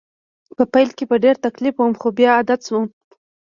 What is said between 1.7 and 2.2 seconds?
وم خو